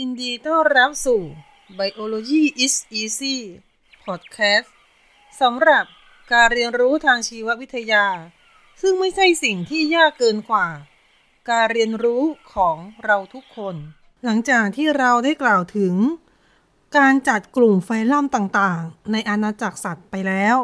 [0.00, 1.22] ยินดีต้อนรับสู่
[1.78, 3.36] Biology is Easy
[4.04, 4.68] Podcast
[5.40, 5.84] สำหรับ
[6.32, 8.06] การเรียนรู้ทางชีววิทยา
[8.80, 10.66] ซึ่งไม่ใช่สิ่งที่ยากเกินกว่า
[11.50, 12.22] การเรียนรู้
[12.54, 13.74] ของเราทุกคน
[14.24, 15.94] หลังจากที่เราได้กล่าวถึง
[16.98, 20.56] การจัดกลุ่มไฟลัมต่างๆ ในอาณาจักรสัตว์ไปแล้ว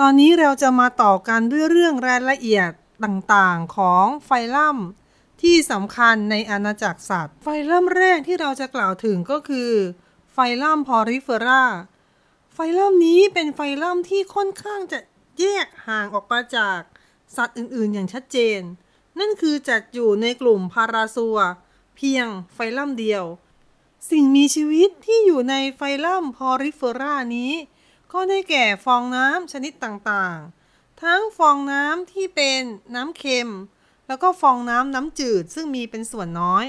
[0.00, 2.70] ตอนนี้เราจะมาต่อกันด้วยเรื่องรายละเอียด
[3.04, 4.78] ต่างๆ ของไฟลัม
[5.44, 9.72] ที่สำคัญในอาณาจักรสัตว์ ไฟลัมแรกที่เราจะกล่าวถึงก็คือ
[10.32, 11.64] ไฟลัม Porifera
[12.54, 14.98] ไฟลัมนี้เป็นไฟลัมที่ค่อนข้างจะ
[15.40, 16.80] แยกห่างออกมาจาก
[17.36, 18.60] สัตว์อื่นๆ อย่างชัดเจน
[19.18, 21.38] นั่นคือจัดอยู่ในกลุ่ม Parazoa
[21.96, 23.24] เพียงไฟลัมเดียว
[24.10, 27.52] สิ่งมีชีวิตที่อยู่ในไฟลัม Porifera นี้
[28.12, 32.60] ก็ได้แก่ฟองน้ำชนิดต่างๆ ทั้งฟองน้ำที่เป็น
[32.94, 33.50] น้ำเค็ม
[34.06, 36.66] แล้วก็ฟองน้ำน้ำจืดซึ่งมีเป็นส่วนน้อย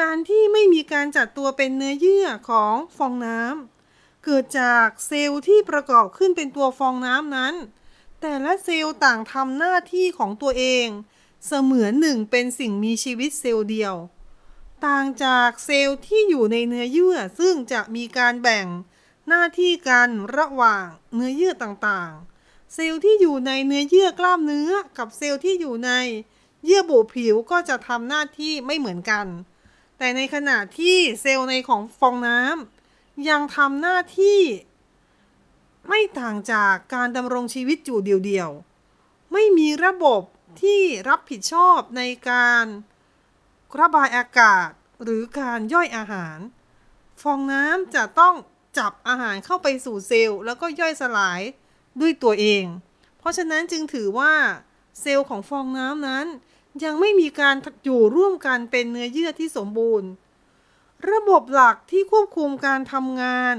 [0.00, 7.54] การที่ไม่มีการจัดตัวเป็นเนื้อเยื่อของฟองน้ำเกิดจากเซลล์ที่ประกอบขึ้นเป็นตัวฟองน้ำนั้น
[8.20, 10.88] แต่ละเซลล์ต่างทำหน้าที่ของตัวเอง
[11.46, 13.94] เสมือนหนึ่งเป็นสิ่งมีชีวิตเซลล์เดียว
[14.86, 18.66] ต่างจากเซลล์ที่อยู่ในเนื้อเยื่อซึ่งจะมีการแบ่ง
[19.28, 25.90] หน้าที่กันระหว่างเนื้อเยื่อต่างๆ เซลล์ที่อยู่ในเนื้อเยื่อกล้ามเนื้อกับเซลล์ที่อยู่ใน
[26.64, 29.26] เยื่อบุผิวก็จะทำหน้าที่ไม่เหมือนกัน
[29.98, 34.40] แต่ในขณะที่เซลล์ในของฟองน้ำยังทำหน้าที่
[35.88, 40.22] ไม่ต่างจากการดำรงชีวิตอยู่เดียวๆ ไม่มีระบบ
[40.62, 42.64] ที่รับผิดชอบในการ
[43.80, 44.68] ระบายอากาศ
[45.02, 46.38] หรือการย่อยอาหาร
[47.22, 48.34] ฟองน้ำจะต้อง
[48.78, 51.40] จับอาหารเข้าไปสู่เซลล์แล้วก็ย่อยสลาย
[52.00, 52.64] ด้วยตัวเอง
[53.18, 54.32] เพราะฉะนั้นจึงถือว่า
[55.00, 56.26] เซลล์ของฟองน้ำนั้น
[56.84, 60.10] ยังไม่มีการอยู่ร่วมกันเป็นเนื้อเยื่อที่สมบูรณ์
[61.10, 63.56] ระบบหลักที่ควบคุมการทำงาน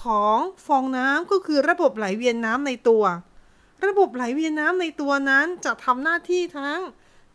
[0.00, 3.04] ของฟองน้ำก็คือระบบไหลเวียนน้ำในตัว
[3.86, 6.80] ระบบไหลเวียนน้ำในตัวนั้นจะทำหน้าที่ทั้ง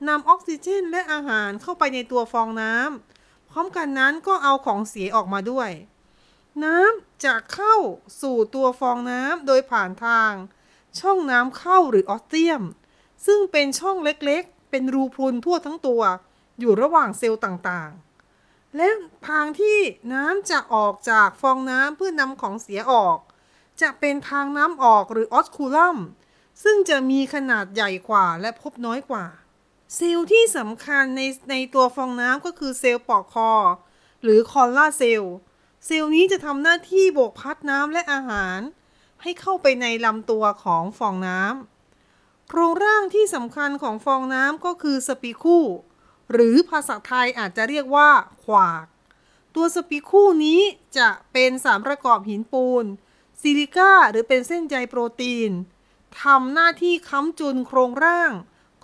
[0.07, 5.69] นำออกซิเจนและอาหารเข้าไปในตัวฟองน้ำพร้อมกันนั้นก็เอาของเสียออกมาด้วย
[6.63, 7.75] น้ำจะเข้า
[8.21, 10.31] สู่ตัวฟองน้ำโดยผ่านทาง
[10.99, 12.61] ช่องน้ำเข้าหรือออสเตียม
[13.25, 16.01] ซึ่งเป็นช่องเล็ก เป็นรูพรุนทั่วทั้งตัว
[16.59, 18.89] อยู่ระหว่างเซลล์ต่างๆ และ
[19.27, 19.79] ทางที่
[20.13, 23.17] น้ำจะออกจากฟองน้ำเพื่อนำของเสียออก
[23.81, 25.97] จะเป็นทางน้ำออกหรือออสคูลัม
[26.63, 29.25] ซึ่งจะมีขนาดใหญ่กว่าและพบน้อยกว่า
[29.95, 33.51] เซลล์ที่สำคัญในในตัวฟองน้ำก็คือเซลล์ปลอกคอ
[34.23, 35.35] หรือ collar cell
[35.85, 38.59] เซลล์นี้จะทำหน้าที่โบกพัดน้ำและอาหาร
[39.21, 41.76] ให้เข้าไปในลำตัวของฟองน้ำ
[42.49, 45.59] โครงร่างที่สำคัญของฟองน้ำก็คือ spicule
[46.31, 48.09] หรือภาษาไทยอาจจะเรียกว่า
[48.43, 48.85] ขวาก
[49.55, 50.61] ตัว spicule นี้
[50.97, 52.85] จะเป็นสารประกอบหินปูน
[53.41, 55.51] ซิลิก้าหรือเป็นเส้นใยโปรตีน
[56.21, 58.31] ทำหน้าที่ค้ำจุนโครงร่าง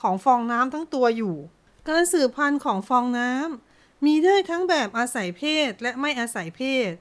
[0.01, 1.35] ของฟองน้ำทั้งตัวอยู่
[1.89, 6.91] การสืบพันธุ์ของฟองน้ำมีได้ทั้งแบบอาศัยเพศและไม่อาศัยเพศ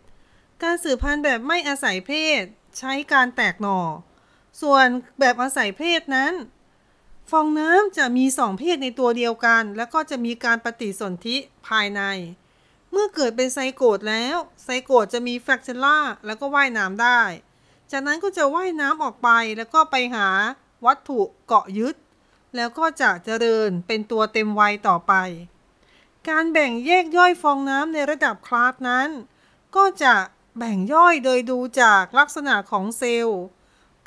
[0.62, 2.42] การสืบพันธุ์แบบไม่อาศัยเพศ
[2.78, 3.80] ใช้การแตกหน่อ
[4.60, 4.86] ส่วน
[5.18, 6.34] แบบอาศัยเพศนั้น
[7.30, 11.36] ฟองน้ำจะมีสองเพศในตัวเดียวกัน แล้วก็จะมีการปฏิสนธิ
[11.68, 12.02] ภายใน
[12.90, 17.20] เมื่อเกิดเป็นไซโกตแล้ว ไซโกตจะมีแฟกเชล่าแล้วก็ว่ายน้ำได้
[17.90, 20.28] จากนั้นก็จะว่ายน้ำออกไปแล้วก็ไปหา
[20.86, 21.96] วัตถุเกาะยึด
[22.56, 25.12] แล้วก็จะเจริญเป็นตัวเต็มวัยต่อไป
[26.28, 29.08] การแบ่งแยกย่อยฟองน้ำในระดับคลาสนั้น
[29.76, 30.14] ก็จะ
[30.58, 33.42] แบ่งย่อยโดยดูจากลักษณะของเซลล์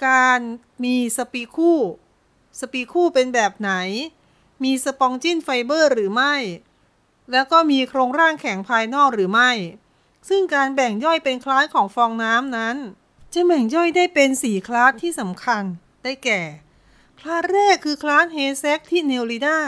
[0.06, 0.39] การ
[0.83, 1.79] มีสปีคู่
[2.59, 3.72] สปีคู่เป็นแบบไหน
[4.63, 6.35] มี spongin fiber หรือไม่
[7.31, 9.51] แล้วก็มีโครงร่างแข็งภายนอกหรือไม่
[10.29, 12.78] ซึ่งการแบ่งย่อยเป็นคลาสของฟองน้ำนั้น
[13.34, 15.63] จะแบ่งย่อยได้เป็น 4 คลาสที่สำคัญ
[16.03, 16.41] ได้แก่
[17.19, 19.59] คลาสแรกคือคลาส Hexactinellida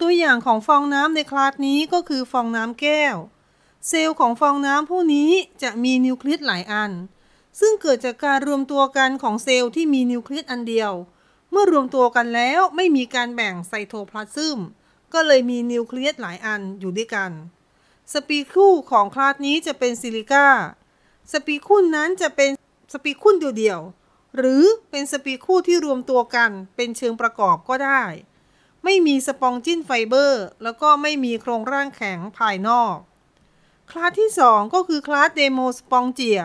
[0.00, 3.16] ตัวอย่างของฟองน้ำในคลาสนี้ก็คือฟองน้ำแก้ว
[3.88, 5.30] เซลล์ของฟองน้ำพวกนี้
[5.62, 6.92] จะมีนิวเคลียสหลายอัน
[7.60, 10.92] ซึ่งเกิดจากการรวมตัวกันของเซลล์ที่มีนิวเคลียสอันเดียว
[11.50, 14.58] เมื่อรวมตัวกันแล้วไม่มีการแบ่งไซโทพลาซึม
[15.12, 17.30] ก็เลยมีนิวเคลียสหลายอันอยู่ด้วยกัน
[18.12, 20.46] spicule ของคลาสนี้จะเป็นซิลิก้า
[21.32, 22.50] spicule นั้นจะเป็น
[22.92, 28.02] spicule เดี่ยวๆหรือเป็น spicule ที่รวมตัวกันเป็นเชิงประกอบก็ได้
[28.84, 32.96] ไม่มี spongin fiber แล้วก็ไม่มีโครงร่างแข็งภายนอก
[33.90, 36.40] คลาสที่ 2 ก็คือคลาส Demospongiae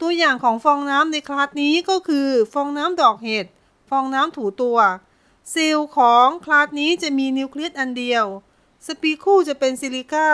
[0.00, 3.46] ตัวอย่างของฟองน้ำในคลาสนี้ก็คือฟองน้ำดอกเห็ด
[3.90, 4.78] ฟองน้ำถูตัว
[5.50, 8.24] เซลล์ของคลาสนี้จะมีนิวเคลียสอันเดียว
[8.86, 10.30] spicule จะเป็นซิลิก้า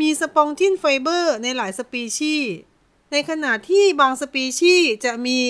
[0.00, 2.54] มี spongin fiber ในหลายสปีชีส์
[3.10, 5.40] ในขณะที่บางสปีชีส์จะมี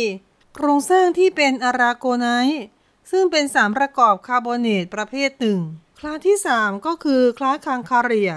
[0.55, 2.63] โครงสร้างที่เป็น aragonite
[3.11, 5.61] ซึ่งเป็นสารประกอบคาร์บอเนตประเภทหนึ่ง
[5.99, 8.33] คลาสที่ 3 ก็คือคลาส Calcarea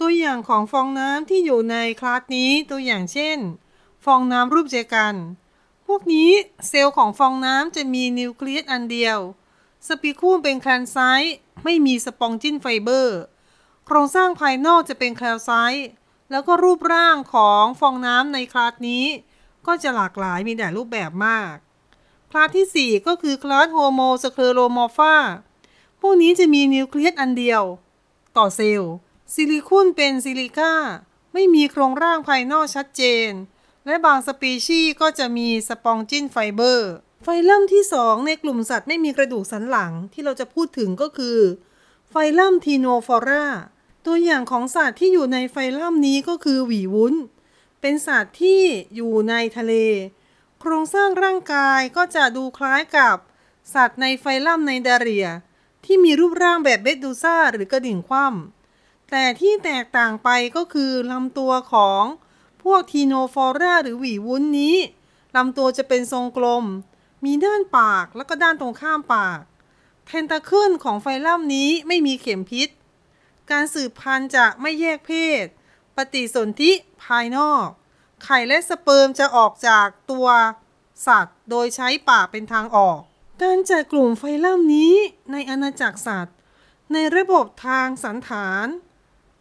[0.00, 3.38] ตัวอย่างของฟองน้ำที่อยู่ในคลาสนี้ตัวอย่างเช่น
[4.04, 5.14] ฟองน้ำรูปแจกัน
[5.86, 6.30] พวกนี้
[6.68, 9.18] เซลล์ของฟองน้ำจะมีนิวเคลียสอันเดียว
[9.86, 13.20] spicule เป็น calcite ไม่มี spongin fiber
[13.86, 15.88] โครงสร้างภายนอกจะเป็น calcite
[16.30, 19.04] แล้วก็รูปร่างของฟองน้ำในคลาสนี้
[19.66, 21.54] ก็จะหลากหลายมีหลายรูปแบบมาก
[22.30, 25.16] คลาสที่ 4 ก็คือคลาส Homoscleromorpha
[26.00, 27.62] พวกนี้จะมีนิวเคลียสอันเดียว
[28.36, 28.92] ต่อเซลล์
[29.34, 30.74] spicule เป็นซิลิก้า
[31.32, 33.30] ไม่มีโครงร่างภายนอกชัดเจน
[33.86, 36.90] และบางสปีชีส์ก็จะมี spongin fiber
[37.24, 41.38] ไฟลัมที่ 2 ในกลุ่มสัตว์ไม่มีกระดูกสันหลังที่เราจะพูดถึงก็คือ
[42.10, 43.46] ไฟลัม Ctenophora
[44.06, 47.14] ตัวอย่างของสัตว์ที่อยู่ในไฟลัมนี้ก็คือหวีวุ้น
[47.80, 48.62] เป็นสัตว์ที่
[48.94, 49.74] อยู่ในทะเล
[50.60, 53.16] โครงสร้างร่างกายก็จะดูคล้ายกับ
[53.74, 55.26] สัตว์ในไฟลัมในดาเรีย
[55.84, 62.04] ที่มีรูปร่างแบบเบดดูซ่าหรือกระดิ่งคว่ำแต่ที่แตกต่างไปก็คือลำตัวของ
[62.62, 64.76] พวกทีโนฟอราหรือหวีวุ้นนี้
[65.36, 66.64] ลำตัวจะเป็นทรงกลม
[67.24, 69.40] มีด้านปากแล้วก็ด้านตรงข้ามปาก
[70.06, 72.68] เทนตาเคิลของไฟลัมนี้ไม่มีเข็มพิษ
[73.50, 75.12] การสืบพันธุ์จะไม่แยกเพ
[75.42, 75.44] ศ
[75.96, 76.72] ปฏิสนธิ
[77.04, 77.66] ภายนอก
[78.24, 80.28] ไข่และสเปิร์มจะออกจากตัว
[81.06, 83.00] สัตว์ โดยใช้ปากเป็นทางออก
[83.42, 84.94] การจัดกลุ่มไฟลัมนี้
[85.32, 86.36] ในอาณาจักรสัตว์
[86.92, 88.66] ในระบบทางสันฐาน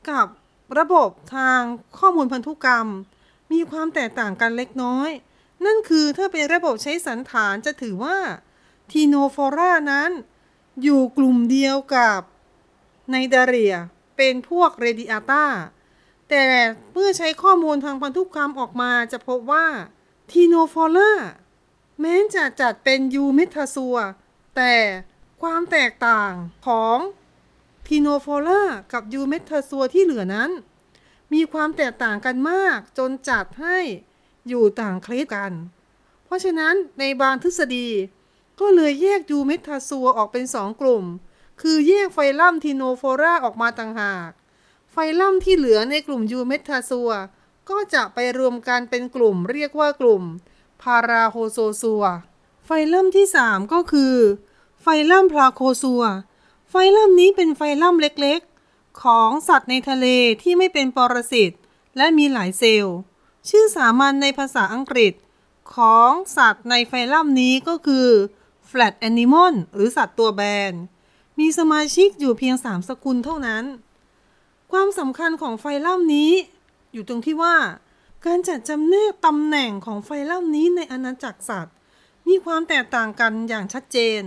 [0.09, 0.27] กับ
[0.77, 1.61] ระบบทาง
[1.97, 2.87] ข้อมูลพันธุกรรม
[3.51, 5.09] มีความแตกต่างกันเล็กน้อย
[5.65, 8.17] นั่นคือถ้าเป็นระบบใช้สันฐานจะถือว่า
[8.91, 10.11] ทีโนฟอรานั้น
[10.83, 12.19] อยู่กลุ่มเดียวกับ
[13.11, 13.75] ในดาเรีย
[14.17, 15.45] เป็นพวกเรดิอาตา
[16.29, 16.45] แต่
[16.93, 19.67] เมื่อใช้ข้อมูลทางพันธุกรรมออกมาจะพบว่า
[20.31, 21.13] Ctenophora
[22.01, 23.97] แม้จะจัดเป็น Eumetazoa
[24.55, 24.73] แต่
[25.41, 26.31] ความแตกต่าง
[26.67, 26.97] ของ
[27.91, 28.63] Ctenophora
[28.93, 30.51] กับ Eumetazoa ที่เหลือนั้น
[31.33, 33.77] มีความแตกต่างกันมากจนจัดให้
[34.47, 35.51] อยู่ต่าง clade กัน
[36.25, 37.87] เพราะฉะนั้นในบางทฤษฎี
[38.59, 41.03] ก็เลยแยก Eumetazoa ออกเป็นสองกลุ่ม
[41.61, 44.29] คือแยกไฟลัม Ctenophora ออกมาต่างหาก
[44.91, 47.11] ไฟลัมที่เหลือในกลุ่ม Eumetazoa
[47.69, 50.23] ก็จะไปรวมกันเป็นกลุ่มเรียกว่ากลุ่ม
[50.81, 52.03] ParaHoxozoa
[52.65, 54.15] ไฟลัมที่ 3 ก็คือ
[54.81, 56.03] ไฟลัม Placozoa
[56.71, 60.05] ไฟลัมนี้เป็นไฟลัมเล็กๆ ของสัตว์ในทะเล
[60.41, 61.51] ที่ไม่เป็นปรสิต
[61.97, 62.97] และมีหลายเซลล์
[63.49, 65.13] ชื่อสามัญในภาษาอังกฤษ
[65.75, 68.07] ของสัตว์ในไฟลัมนี้ก็คือ
[68.69, 70.73] flat animal หรือสัตว์ตัวแบน
[71.39, 73.65] มีสมาชิกอยู่เพียงสามสกุลเท่านั้น
[74.71, 76.31] ความสำคัญของไฟลัมนี้
[76.93, 77.57] อยู่ตรงที่ว่า
[78.25, 81.75] การจัดจำแนกตำแหน่งของไฟลัมนี้ในอาณาจักรสัตว์
[82.27, 84.21] มีความแตกต่างกันอย่างชัดเจน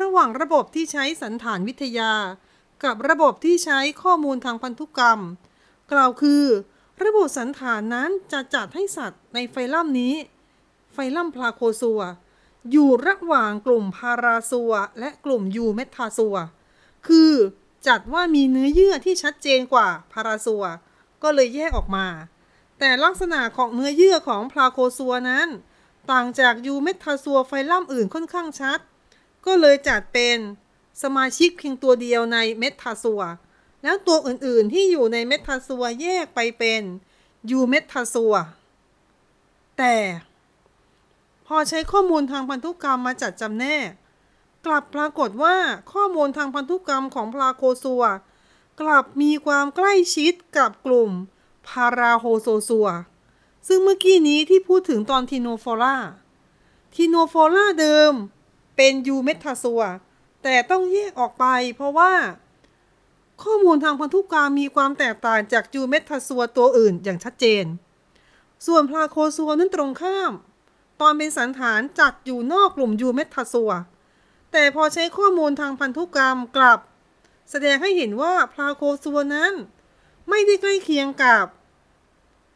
[0.00, 2.12] ระหว่างระบบที่ใช้สันฐานวิทยา
[2.84, 5.20] กับระบบที่ใช้ข้อมูลทางพันธุกรรม
[5.92, 6.44] กล่าวคือ
[7.04, 10.14] ระบบสันฐานนั้นจะจัดให้สัตว์ในไฟลัมนี้
[10.92, 12.00] ไฟลัม Placozoa
[12.70, 16.36] อยู่ระหว่างกลุ่ม Parazoa และกลุ่ม Eumetazoa
[17.06, 17.32] คือ
[17.86, 20.64] จัดว่ามีเนื้อเยื่อที่ชัดเจนกว่า Parazoa
[21.22, 22.06] ก็เลยแยกออกมา
[22.78, 25.48] แต่ลักษณะของเนื้อเยื่อของ Placozoa นั้น
[26.10, 28.78] ต่างจาก Eumetazoa ไฟลัมอื่นค่อนข้างชัด
[29.46, 30.36] ก็เลยจัดเป็น
[31.02, 33.22] สมาชิกเพียงตัวเดียวใน Metazoa
[33.82, 36.82] แล้วตัวอื่นๆที่อยู่ใน Metazoa แยกไปเป็น
[37.50, 38.34] Eumetazoa
[39.78, 39.96] แต่
[41.46, 43.90] พอใช้ข้อมูลทางพันธุกรรมมาจัดจำแนก
[44.66, 45.56] กลับปรากฏว่า
[45.92, 48.04] ข้อมูลทางพันธุกรรมของ Placozoa
[48.80, 51.10] กลับมีความใกล้ชิดกับกลุ่ม
[51.68, 52.88] ParaHoxozoa
[53.68, 58.12] ซึ่งเมื่อกี้นี้ที่พูดถึงตอน Ctenophora Ctenophora เดิม
[58.80, 59.82] เป็น Eumetazoa
[60.42, 62.12] แต่ต้องแยกออกไปเพราะว่า
[63.42, 67.64] ข้อมูลทางพันธุกรรมมีความแตกต่างจาก Eumetazoa ตัวอื่นอย่างชัดเจน
[68.66, 70.32] ส่วน Placozoa นั้นตรงข้าม
[71.00, 73.72] ตอนเป็นสัณฐานจัดอยู่นอกกลุ่ม Eumetazoa
[74.52, 76.78] แต่พอใช้ข้อมูลทางพันธุกรรมกลับ
[77.50, 79.52] แสดงให้เห็นว่า Placozoa นั้น
[80.28, 81.44] ไม่ได้ใกล้เคียงกับ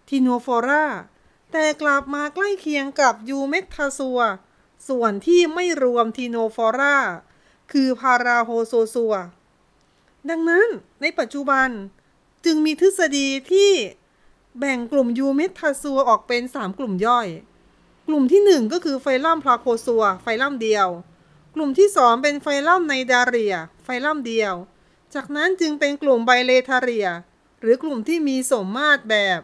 [0.09, 0.87] Ctenophora
[1.53, 4.21] แต่กลับมาใกล้เคียงกับ Eumetazoa
[4.89, 6.99] ส่วนที่ไม่รวม Ctenophora
[7.73, 9.15] คือ Parahoxozoa
[10.31, 10.69] ดังนั้น
[11.01, 11.69] ในปัจจุบัน
[12.45, 13.73] จึงมีทฤษฎีที่
[14.59, 17.29] แบ่งกลุ่ม Eumetazoa ออกเป็น 3 กลุ่มย่อย
[18.09, 20.89] กลุ่มที่ 1 ก็คือไฟลัม Placozoa ไฟลัมเดียว
[21.55, 24.55] กลุ่มที่ 2 เป็นไฟลัม Cnidaria ไฟลัมเดียว
[25.15, 27.09] จากนั้นจึงเป็นกลุ่ม Bilateria
[27.61, 29.41] หรือกลุ่มที่มีสมมาตรแบบ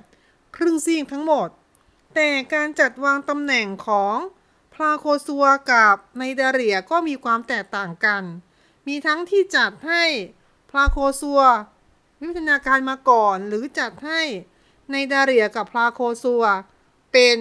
[0.56, 1.48] ครึ่งซีกทั้งหมด
[2.14, 4.16] แต่การจัดวางตำแหน่งของ
[4.82, 8.22] Placozoa กับ Cnidaria ก็มีความแตกต่างกัน
[8.86, 10.04] มีทั้งที่จัดให้
[10.70, 11.40] Placozoa
[12.20, 14.20] วิวัฒนาการมาก่อนหรือจัดให้
[14.90, 16.44] Cnidaria กับ Placozoa
[17.12, 17.38] เป็น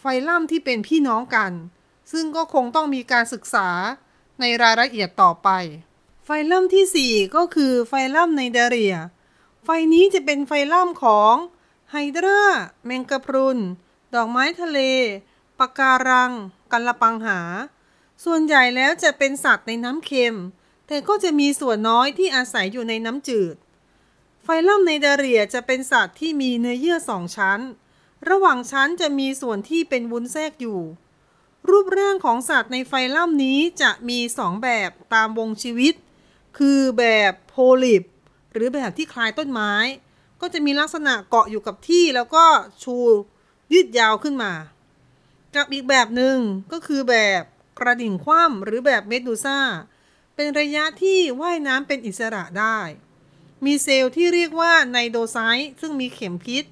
[0.00, 1.52] ไฟลัมที่เป็นพี่น้องกัน
[2.12, 3.68] ซึ่งก็คงต้องมีการศึกษา
[4.40, 5.48] ในรายละเอียดต่อไป
[6.24, 8.96] ไฟลัมที่ 4 ก็คือไฟลัม Cnidaria
[9.64, 11.34] ไฟลัมนี้จะเป็นไฟลัมของ
[11.90, 12.42] ไฮดรา
[12.84, 13.58] แมงกะพรุน
[14.14, 14.80] ดอกไม้ทะเล
[15.58, 16.32] ปะการัง
[16.72, 17.40] กัละปังหา
[18.24, 20.36] ส่วนใหญ่แล้วจะเป็นสัตว์ในน้ำเค็ม
[20.86, 23.56] แต่ก็จะมีส่วนน้อยที่อาศัยอยู่ในน้ำจืด
[24.42, 27.60] ไฟลัมไนเดเรียจะเป็นสัตว์ที่มีเนื้อเยื่อสองชั้น
[28.28, 30.80] ระหว่างชั้นจะมีส่วนที่เป็นวุ้นแทรกอยู่
[31.68, 35.94] รูปร่างของสัตว์ในไฟลัมนี้จะมีสองแบบตามวงชีวิต
[36.58, 38.02] คือแบบโพลิป
[38.52, 39.72] หรือแบบที่คล้ายต้นไม้
[40.40, 42.44] ก็จะมีลักษณะเกาะอยู่กับที่แล้วก็
[42.82, 42.96] ชู
[43.72, 44.52] ยืดยาวขึ้นมา
[45.56, 46.38] กับอีกแบบหนึ่ง
[46.72, 47.42] ก็คือแบบ
[47.78, 49.60] กระดิ่งคว่ำหรือแบบเมดูซ่า
[50.34, 52.78] เป็นระยะที่ว่ายน้ำเป็นอิสระได้
[53.64, 56.64] มีเซลล์ที่เรียกว่าไนโดไซต์ซึ่งมีเข็มพิษ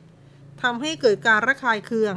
[0.63, 2.17] ทำให้เกิดการระคายเคือง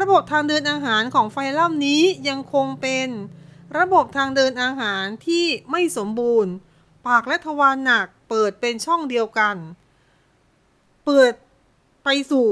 [0.00, 3.08] ระบบทางเดินอาหารของไฟลัมนี้ยังคงเป็น
[3.78, 6.52] ระบบทางเดินอาหารที่ไม่สมบูรณ์
[7.06, 9.56] ปากและทวารหนักเปิดเป็นช่องเดียวกัน
[11.06, 11.32] เปิด
[12.04, 12.48] ไปสู่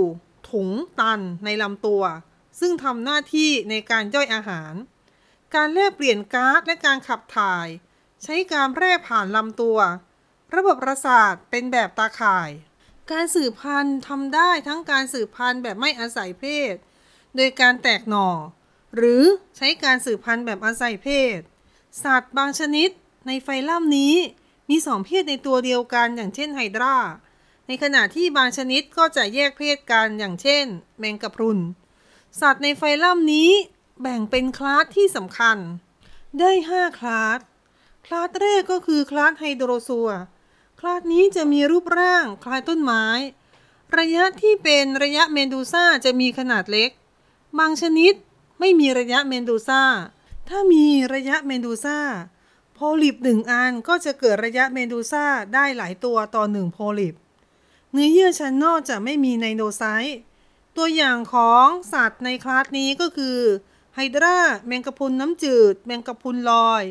[0.51, 0.69] ถุง
[1.01, 2.03] ตันในลำตัว
[2.61, 4.75] ซึ่งทำหน้าที่ในการย่อยอาหาร
[5.55, 7.67] การแลกเปลี่ยนก๊าซและการขับถ่าย
[8.23, 9.79] ใช้การแร่ผ่านลำตัว
[10.55, 12.51] ระบบประสาทเป็นแบบตาข่าย
[13.11, 16.75] การสืบพันธุ์ทำได้ทั้งการสืบพันธุ์แบบไม่อาศัยเพศ
[17.37, 18.29] โดยการแตกหน่อ
[18.97, 19.23] หรือ
[19.57, 21.39] ใช้การสืบพันธุ์แบบอาศัยเพศ
[22.05, 22.91] สัตว์บางชนิด
[23.27, 24.15] ในไฟลัมนี้
[24.71, 26.97] มีสองเพศในตัวเดียวกันอย่างเช่นไฮดรา
[27.67, 30.65] ในขณะที่บางชนิดก็จะแยกเพศกันอย่างเช่น
[30.99, 31.59] แมงกะพรุน
[32.41, 33.51] สัตว์ในไฟลัมนี้
[34.03, 35.59] แบ่งเป็นคลาสที่สำคัญ
[36.39, 37.41] ได้ 5 คลาส
[38.07, 40.09] คลาสแรกก็คือคลาสไฮโดรซัว
[40.81, 43.05] คลาสนี้จะมีรูปร่างคล้ายต้นไม้
[43.99, 46.91] ระยะที่เป็นระยะเมนดูซ่าจะมีขนาดเล็ก
[47.59, 48.13] บางชนิด
[48.61, 49.83] ไม่มีระยะเมนดูซ่า
[50.49, 57.15] ถ้ามีระยะ medusa polyp หนึ่งอันก็จะเกิดระยะเมนดูซ่าได้หลายตัวต่อหนึ่ง polyp
[57.93, 60.19] เนื้อเยื่อชั้นนอกจะไม่มี cnidocyte
[60.79, 63.39] ตัวอย่างของสัตว์ในคลาสนี้ก็คือ
[63.95, 66.85] ไฮดราแมงกะพรุนน้ำจืด แมงกะพรุนลอย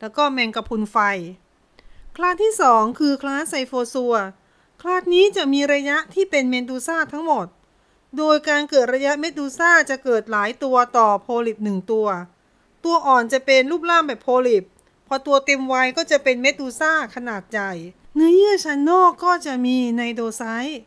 [0.00, 0.98] แล้วก็แมงกะพรุนไฟ
[2.16, 4.14] คลาสที่ 2 คือคลาส Scyphozoa
[4.80, 7.46] คลาสนี้จะมีระยะที่เป็นเมดูซ่าทั้งหมด
[8.18, 12.08] โดยการเกิดระยะเมดูซ่าจะเกิดหลายตัวต่อ polyp หนึ่งตัว
[12.84, 14.64] ตัวอ่อนจะเป็นรูปร่างแบบ polyp
[15.06, 17.72] พอตัวเต็มวัยก็จะเป็นเมดูซ่าขนาดใหญ่
[18.14, 20.80] เนื้อเยื่อชั้นนอกก็จะมี cnidocyte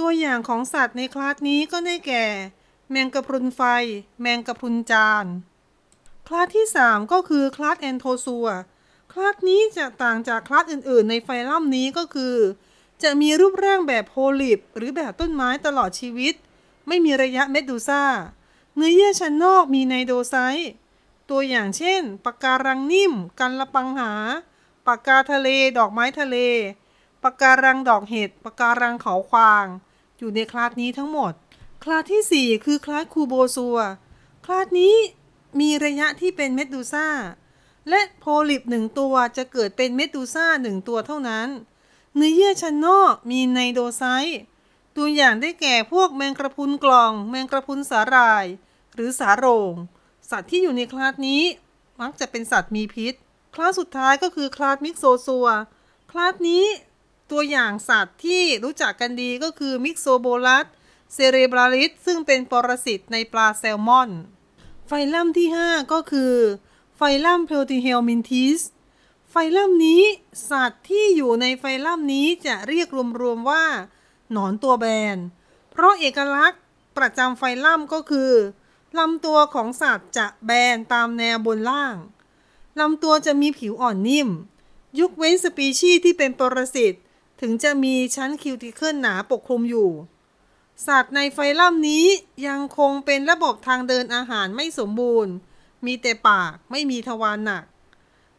[0.00, 2.24] ตัวอย่างของสัตว์ในคลาสนี้ก็ได้แก่
[2.90, 3.62] แมงกะพรุนไฟ
[4.20, 5.26] แมงกะพรุนจาน
[6.26, 8.48] คลาสที่ 3 ก็คือคลาสแอนโทซัว
[9.12, 12.36] คลาสนี้จะต่างจากคลาสอื่นๆ ในไฟลัมนี้ก็คือ
[13.02, 16.34] จะมีรูปร่างแบบโพลิป หรือแบบต้นไม้ตลอดชีวิต
[16.88, 18.04] ไม่มีระยะเมดูซ่า
[18.74, 20.70] เนื้อเยื่อชั้นนอกมีไนโดไซต์
[21.30, 24.12] ตัวอย่างเช่นปะการังนิ่ม กันละปังหา
[24.86, 26.36] ปากกาทะเล ดอกไม้ทะเล
[27.22, 29.66] ปากการังดอกเห็ดปากการังเขาควาง
[30.20, 31.32] อยู่ในคลาสนี้ทั้งหมด
[31.84, 33.78] คลาสที่ 4 คือคลาส Cubozoa
[34.44, 34.94] คลาสนี้
[35.60, 37.08] มีระยะที่เป็นเมดูซ่า
[37.88, 41.48] และ polyp หนึ่งตัวจะเกิดเป็นเมดูซ่าหนึ่งตัวเท่านั้น
[42.14, 44.40] เนื้อเยื่อชั้นนอกมี cnidocyte
[44.96, 48.46] ตัวอย่างได้แก่พวกแมงกะพรุนกล่อง แมงกะพรุนสาหร่าย
[48.94, 49.74] หรือสาโรง
[50.30, 51.42] สัตว์ที่อยู่ในคลาสนี้
[52.00, 53.14] มักจะเป็นสัตว์มีพิษ
[53.54, 55.46] คลาสสุดท้ายก็คือคลาส Myxozoa
[56.10, 56.64] คลาสนี้
[57.32, 60.66] ตัวอย่างสัตว์ที่รู้จักกันดีก็คือ Myxobolus
[61.14, 64.10] cerebralis ซึ่งเป็นปรสิตในปลาแซลมอน
[64.86, 66.34] ไฟลัมที่ 5 ก็คือ
[66.96, 68.60] ไฟลัม Platyhelminthes
[69.30, 70.02] ไฟลัมนี้
[70.50, 72.88] สัตว์ที่อยู่ในไฟลัมนี้จะเรียก
[73.20, 73.64] รวมๆว่า
[74.32, 75.16] หนอนตัวแบน
[75.70, 76.62] เพราะเอกลักษณ์
[76.96, 78.32] ประจำไฟลัมก็คือ
[78.98, 81.96] ลำตัวของสัตว์จะแบนตามแนวบนล่าง
[82.80, 84.28] ลำตัวจะมีผิวอ่อนนิ่ม
[84.98, 86.94] ยุคเว้นสปีชีส์ที่เป็นปรสิต
[87.40, 89.90] ถึงจะมีชั้นคิวติเคิลหนาปกคลุมอยู่
[90.86, 92.06] สัตว์ในไฟลัมนี้
[92.46, 95.32] ยังคงเป็นระบบทางเดินอาหารไม่สมบูรณ์
[95.86, 97.64] มีแต่ปากไม่มีทวารหนัก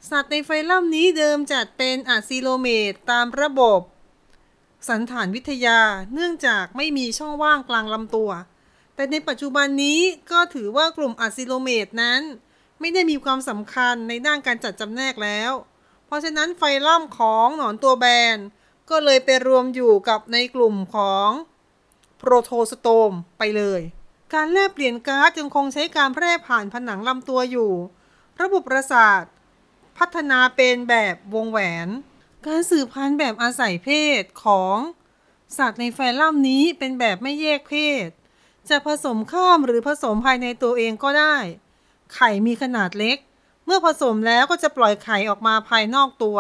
[0.10, 3.81] สัตว์ในไฟลัมนี้เดิมจัดเป็นอะซิโลเมตตามระบบ
[4.89, 5.79] สันฐานวิทยา
[6.13, 8.31] เนื่องจากไม่มีช่องว่างกลางลำตัว
[8.96, 10.00] แต่ในปัจจุบันนี้
[10.31, 12.22] ก็ถือว่ากลุ่มอะซิโลเมตนั้น
[12.79, 15.51] ไม่ได้มีความสำคัญในด้านการจัดจำแนกแล้ว
[16.05, 18.05] เพราะฉะนั้นไฟล่มของหนอนตัวแบ
[18.36, 18.38] น
[18.91, 21.29] ก็เลยไปรวมอยู่กับในกลุ่มของ
[22.17, 23.81] โปรโทสโตมไปเลย
[24.33, 27.71] การแลกเปลี่ยนก๊าซยังคงใช้การแพร่ผ่านผนังลำตัวอยู่
[28.41, 29.24] ระบบประสาท
[29.98, 31.88] พัฒนาเป็นแบบวงแหวน
[32.45, 33.89] การสืบพันธุ์แบบอาศัยเพ
[34.21, 34.77] ศของ
[35.57, 38.07] สัตว์ในไฟลัมนี้เป็นแบบไม่แยกเพศ
[38.69, 41.36] จะผสมข้ามหรือผสมภายในตัวเองก็ได้
[42.13, 43.17] ไข่มีขนาดเล็ก
[43.65, 46.39] เมื่อผสมแล้วก็จะปล่อยไข่ออกมาภายนอกตัว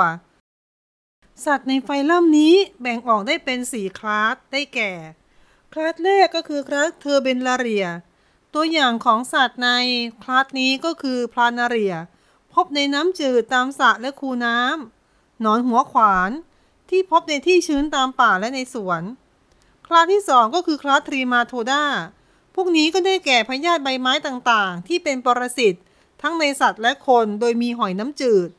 [1.45, 4.91] สัตว์ในไฟลัมนี้แบ่งออกได้เป็นสี่คลาส ได้แก่
[5.73, 7.87] คลาสแรกก็คือคลาสเทอร์เบนลาเรีย
[8.53, 9.69] ตัวอย่างของสัตว์ใน
[10.23, 11.95] คลาสนี้ก็คือพลานาเรีย
[12.53, 16.31] พบในน้ำจืดตามสระและคูน้ำ หนอนหัวขวาน
[16.89, 19.03] ที่พบในที่ชื้นตามป่าและในสวน
[19.87, 21.85] คลาสที่สองก็คือคลาส Trematoda
[22.55, 25.75] พวกนี้ก็ได้แก่พยาธิใบไม้ต่างๆ ที่เป็นปรสิต
[26.21, 28.49] ทั้งในสัตว์และคนโดยมีหอยน้ำจืด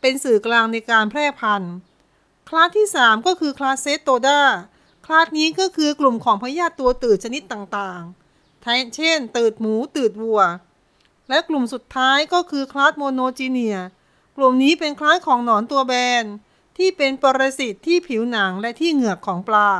[0.00, 1.74] เป็นสื่อกลางในการแพร่พันธุ์
[2.52, 4.40] คลาสที่ 3 ก็คือคลาส Cestoda
[5.06, 10.40] คลาสนี้ก็คือกลุ่มของพยาธิตัวตืดชนิดต่างๆ เช่น ตืดหมูตืดวัว
[11.28, 13.76] และกลุ่มสุดท้ายก็คือคลาส Monogenea
[14.36, 16.24] กลุ่มนี้เป็นคลาสของหนอนตัวแบน
[16.76, 19.70] ที่เป็นปรสิตที่ผิวหนังและที่เหงือกของปลา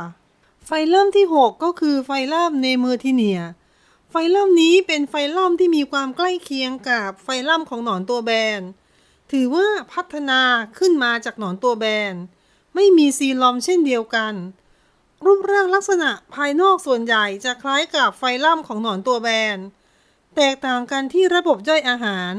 [0.65, 3.41] ไฟลัมที่ 6 ก็คือไฟลัม Nemertinea
[4.09, 8.61] ไฟลัมนี้เป็นไฟลัมที่มีความใกล้เคียงกับไฟลัมของหนอนตัวแบน
[9.31, 10.41] ถือว่าพัฒนา
[10.77, 12.15] ขึ้นมาจากหนอนตัวแบน
[12.75, 14.33] ไม่มี coelom เช่นเดียวกัน
[15.25, 19.57] รูปร่างลักษณะภายนอกส่วนใหญ่จะคล้ายกับไฟลัมของหนอนตัวแบน
[20.35, 22.33] แตกต่างกันที่ระบบย่อยอาหาร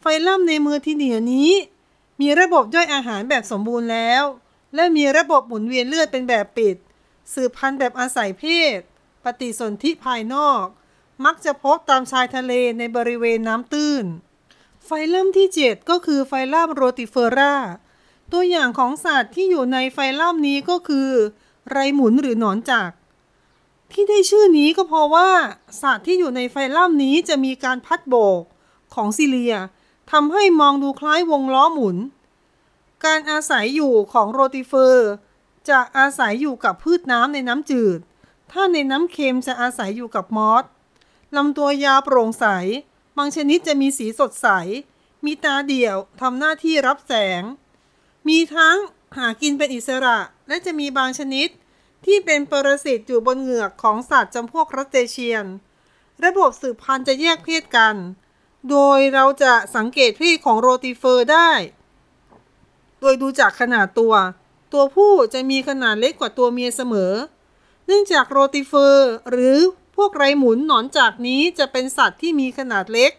[0.00, 1.50] ไฟลัมในมือที่เหนียนี้
[2.20, 4.22] มีระบบย่อยอาหารแบบสมบูรณ์แล้ว
[4.74, 6.76] และมีระบบหมุนเวียนเลือดเป็นแบบปิด
[7.34, 8.44] สืบพันธุ์แบบอาศัยเพ
[8.76, 8.78] ศ
[9.24, 10.64] ปฏิสนธิภายนอก
[11.24, 14.04] มักจะพบตามชายทะเลในบริเวณน้ำตื้น
[14.84, 17.54] ไฟลัมที่ 7 ก็คือไฟลัมโรติเฟอร่า
[18.32, 21.10] ตัวอย่างของสัตว์ที่อยู่ในไฟลัมนี้ก็คือ
[21.70, 22.90] ไรหมุนหรือหนอนจัก
[23.92, 25.30] ที่ได้ชื่อนี้ก็เพราะว่า
[25.82, 28.42] สัตว์ที่อยู่ในไฟลัมนี้จะมีการพัดโบก
[28.94, 29.56] ของซิเลีย
[30.12, 31.96] ทำให้มองดูคล้ายวงล้อหมุน
[33.04, 35.10] การอาศัยอยู่ของโรติเฟอร์
[35.68, 37.98] จะอาศัยอยู่กับพืชน้ำในน้ำจืด
[38.52, 40.64] ถ้าในน้ำเค็มจะอาศัยอยู่กับมอส
[41.36, 42.46] ลำตัวยาวโปร่งใส
[43.16, 44.48] บางชนิดจะมีสีสดใส
[45.24, 47.42] มีตาเดี่ยวทำหน้าที่รับแสง
[48.28, 48.76] มีทั้ง
[49.18, 51.48] หากินเป็นอิสระ และจะมีบางชนิด
[52.06, 55.46] ที่เป็นปรสิตอยู่บนเหงือกของสัตว์จำพวกรัสเตเชียน
[56.24, 57.96] ระบบสืบพันธุ์จะแยกเพศกัน
[58.70, 61.50] โดยเราจะสังเกตเพศของโรติเฟอร์ได้
[63.00, 64.14] โดยดูจากขนาดตัว
[64.72, 67.14] ตัวผู้จะมีขนาดเล็กกว่าตัวเมียเสมอ
[67.86, 69.58] เนื่องจากโรติเฟอร์หรือ
[69.96, 73.12] พวกไรหมุนหนอนจากนี้จะเป็นสัตว์ที่มีขนาดเล็ก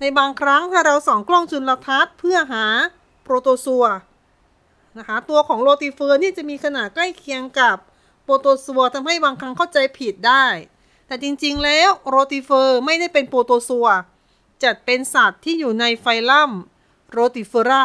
[0.00, 2.66] ในบางครั้งถ้าเราส่องกล้องจุลทรรศน์เพื่อหา
[3.22, 3.84] โปรโตซัว
[4.98, 7.76] นะคะ ตัวของโรติเฟอร์นี่จะมีขนาดใกล้เคียงกับ
[8.24, 10.46] โปรโตซัวทำให้บางครั้งเข้าใจผิดได้
[11.06, 13.88] แต่จริงๆแล้วโรติเฟอร์ไม่ได้เป็นโปรโตซัว
[14.62, 16.50] จัดเป็นสัตว์ที่อยู่ในไฟลัม
[17.10, 17.84] Rotifera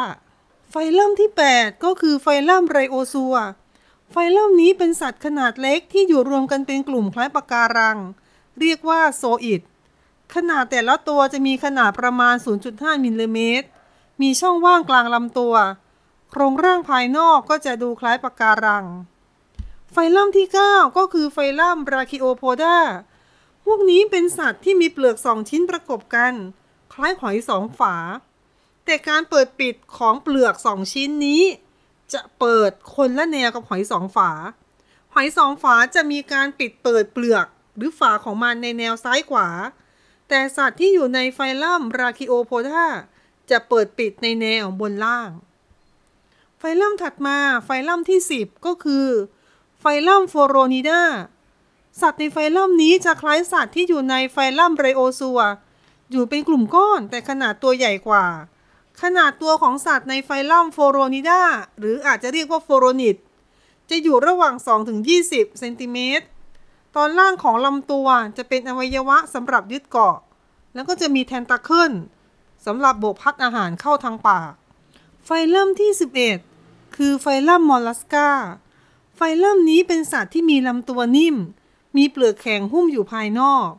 [0.72, 3.36] ไฟลัมที่ 8 ก็คือไฟลัม Bryozoa
[4.12, 7.98] ไฟลัมนี้เป็นสัตว์ขนาดเล็กที่อยู่รวมกันเป็นกลุ่มคล้ายปะการัง
[8.60, 9.62] เรียกว่าโซอิด
[10.36, 12.36] ขนาดแต่ละตัวจะมีขนาดประมาณ
[12.70, 13.68] 0.5มิลลิเมตร
[14.22, 15.56] มีช่องว่างกลางลำตัว
[16.32, 18.86] โครงร่างภายนอกก็จะดูคล้ายปะการัง
[19.92, 22.78] ไฟลัมที่ 9 ก็คือไฟลัมราคิโอโพดา
[23.66, 26.34] พวกนี้เป็นสัตว์ที่มีเปลือกสองชิ้นประกบกัน
[26.94, 27.96] คล้ายหอยสองฝา
[28.86, 31.44] แต่การเปิดปิดของเปลือกสองชิ้นนี้
[32.14, 34.32] จะเปิดคนละแนวกับหอยสองฝา
[35.14, 39.50] หอยสองฝาจะมีการปิดเปิดเปลือกหรือฝาของมันในแนวซ้ายขวา
[40.30, 42.86] แต่สัตว์ที่อยู่ในไฟลัม Brachiopoda
[43.52, 45.30] จะเปิดปิดในแนวบนล่าง
[46.64, 49.08] ไฟลัมถัดมาไฟลัมที่ 10 ก็คือ
[49.80, 51.02] ไฟลัม Phoronida
[52.02, 55.40] สัตว์ในไฟลัมนี้จะคล้ายสัตว์ที่อยู่ในไฟลัม Bryozoa
[56.12, 58.26] อยู่เป็นกลุ่มก้อนแต่ขนาดตัวใหญ่กว่า
[59.02, 61.42] ขนาดตัวของสัตว์ในไฟลัม Phoronida
[61.80, 63.16] หรืออาจจะเรียกว่าโฟโรนิด
[63.90, 64.56] จะอยู่ระหว่าง
[65.08, 66.26] 2-20 เซนติเมตร
[66.96, 70.18] ตอนล่างของลำตัวจะเป็นอวัยวะสำหรับยึดเกาะ
[70.74, 71.94] แล้วก็จะมีแทนตาเคิล
[72.66, 74.52] สำหรับโบกพัดอาหารเข้าทางปาก
[75.26, 76.51] ไฟลัมที่ 11
[76.96, 78.30] คือไฟลัมมอลลัสกา
[79.16, 81.38] ไฟลัมนี้เป็นสัตว์ที่มีลำตัวนิ่ม
[81.98, 83.70] มีเปลือกแข็งหุ้มอยู่ภายนอก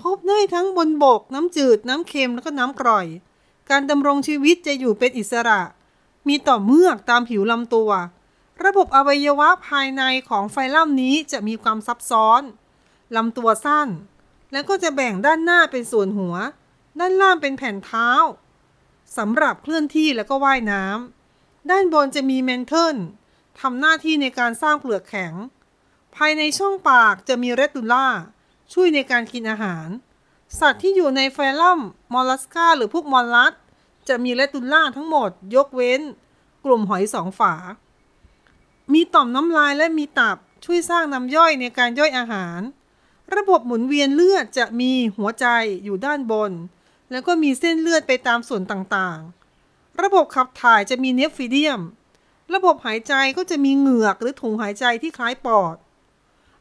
[0.00, 3.06] พบได้ทั้งบนบก น้ำจืด น้ำเค็มแล้วก็น้ำกร่อย
[3.70, 5.60] การดำรงชีวิตจะอยู่เป็นอิสระ
[6.28, 7.90] มีต่อเมือกตามผิวลำตัว
[8.64, 12.42] ระบบอวัยวะภายในของไฟลัมนี้จะมีความซับซ้อน
[13.16, 13.88] ลำตัวสั้น
[14.52, 16.34] แล้วก็จะแบ่งด้านหน้าเป็นส่วนหัว
[16.98, 18.10] ด้านล่างเป็นแผ่นเท้า
[19.18, 21.23] สำหรับเคลื่อนที่แล้วก็ว่ายน้ำ
[21.70, 22.96] ด้านบนจะมีแมนเทิล
[23.60, 25.32] ทำหน้าที่ในการสร้างเปลือกแข็ง
[26.16, 28.06] ภายในช่องปากจะมีเรตูล่า
[28.72, 29.88] ช่วยในการกินอาหาร
[30.60, 31.80] สัตว์ที่อยู่ในไฟลัม
[32.12, 33.54] มอลลัสกาหรือพวกมอลลัส
[34.08, 36.00] จะมีเรตูล่าทั้งหมด ยกเว้น
[36.64, 37.54] กลุ่มหอยสองฝา
[38.92, 42.60] มีต่อมน้ำลายและมีตับช่วยสร้างน้ำย่อยในการย่อยอาหาร
[43.36, 45.46] ระบบหมุนเวียนเลือดจะมีหัวใจ
[45.84, 46.52] อยู่ด้านบน
[47.10, 49.43] แล้วก็มีเส้นเลือดไปตามส่วนต่างๆ
[50.02, 51.80] ระบบขับถ่ายจะมีเนฟฟิเดียม
[52.54, 55.76] ระบบหายใจก็จะมีเหงือกหรือถุงหายใจที่คล้ายปอด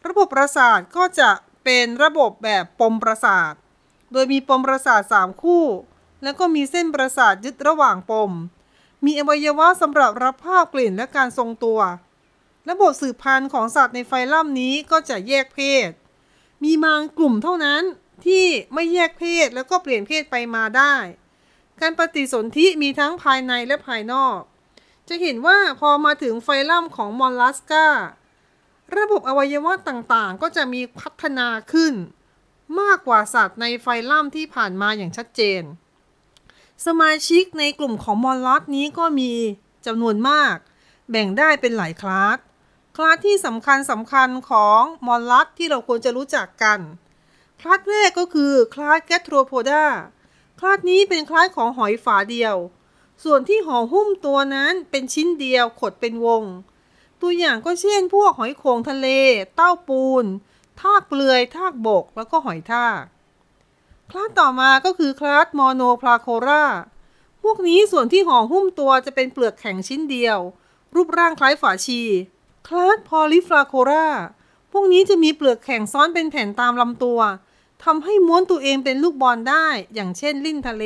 [0.08, 1.30] ระบบประสาทก็จะ
[1.64, 3.54] เป็นระบบแบบปมประสาท
[4.12, 5.66] โดยมีปมประสาท 3 คู่
[6.24, 8.32] แล้วก็มีเส้นประสาทยึดระหว่างปม
[9.06, 11.80] มีอวัยวะสำหรับรับภาพกลิ่นและการทรงตัว
[12.70, 15.90] ระบบสืบพันธุ์ของสัตว์ในไฟลัมนี้ก็จะแยกเพศ
[16.64, 17.84] มีบางกลุ่มเท่านั้น
[18.26, 20.96] ที่ไม่แยกเพศแล้วก็เปลี่ยนเพศไปมาได้
[21.82, 24.40] การปฏิสนธิมีทั้งภายในและภายนอก
[25.10, 27.88] จะเห็นว่าพอมาถึงไฟลัมของมอลลัสกา
[28.98, 31.94] ระบบอวัยวะต่างๆ ก็จะมีพัฒนาขึ้น
[32.80, 35.62] มากกว่าสัตว์ในไฟลัมที่ผ่านมาอย่างชัดเจน
[36.86, 39.32] สมาชิกในกลุ่มของมอลลัสนี้ก็มี
[39.86, 40.56] จำนวนมาก
[41.10, 42.38] แบ่งได้เป็นหลายคลาส
[42.96, 46.80] คลาสที่สำคัญสำคัญของมอลลัสที่เราควรจะรู้จักกัน
[47.60, 49.86] คลาสแรกก็คือคลาสแกตโรโพดา
[50.66, 52.56] ลาสนี้เป็นคลาสของหอยฝาเดียว
[53.24, 56.44] ส่วนที่ห่อหุ้มตัวนั้นเป็นชิ้นเดียวขดเป็นวง
[57.22, 59.08] ตัวอย่างก็เช่น พวกหอยโขงทะเล
[59.56, 60.26] เต้าปูน
[60.82, 63.02] ทากเปลือย ทากบก แล้วก็หอยทาก
[64.10, 66.66] คลาสต่อมาก็คือคลาสมโนพลาโครา
[67.44, 70.40] พวกนี้ส่วนที่ห่อหุ้มตัวจะเป็นเปลือกแข็งชิ้นเดียว
[70.96, 72.02] รูปร่างคล้ายฝาชี
[72.68, 74.08] คลาสพอลิฟลาโครา
[74.72, 77.20] พวกนี้จะมีเปลือกแข็งซ้อนเป็นแผ่นตามลำตัว
[77.84, 80.86] ทำให้ม้วนตัวเองเป็นลูกบอลได้ อย่างเช่นลิ้นทะเล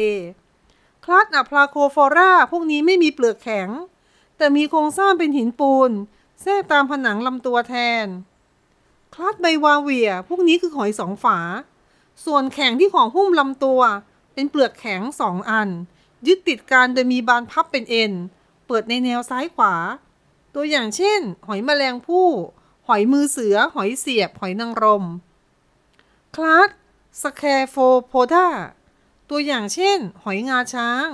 [1.04, 3.70] คลาสอะพลาโคฟอราพวกนี้ไม่มีเปลือกแข็ง
[4.38, 5.92] แต่มีโครงสร้างเป็นหินปูน
[6.42, 8.06] แทรกตามผนังลำตัวแทน
[9.14, 11.40] คลาสไบวาเวีย พวกนี้คือหอยสองฝา
[12.26, 13.82] ส่วนแข็งที่ของหุ้มลำตัว
[14.34, 15.70] เป็นเปลือกแข็งสองอัน
[16.28, 18.14] ยึดติดกันโดยมีบานพับเป็นเอ็น
[18.68, 19.76] เปิดในแนวซ้ายขวา
[20.56, 22.28] ตัวอย่างเช่น หอยแมลงผู้
[22.88, 25.04] หอยมือเสือ หอยเสียบ หอยนางรม
[26.36, 26.70] คลาส
[27.22, 28.48] Scaphopoda
[29.30, 31.08] ตัวอย่างเช่น หอยงาช้าง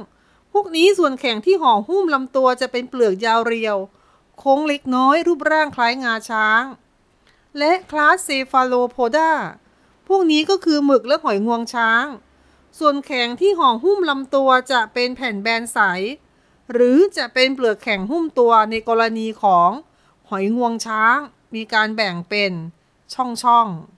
[0.51, 3.77] พวกนี้ส่วนแข็งที่ห่อหุ้มลำตัวจะเป็นเปลือกยาวเรียว
[4.37, 6.63] โค้งเล็กน้อยรูปร่างคล้ายงาช้าง
[7.57, 9.31] และคลาส Cephalopoda
[10.07, 12.05] พวกนี้ก็คือหมึกและหอยงวงช้าง
[12.79, 15.79] ส่วนแข็งที่ห่อหุ้มลำตัวจะเป็นแผ่นแบนใส
[16.73, 19.71] หรือจะเป็นเปลือกแข็งหุ้มตัวในกรณีของ
[20.29, 21.17] หอยงวงช้าง
[21.55, 22.51] มีการแบ่งเป็น
[23.13, 23.92] ช่องๆ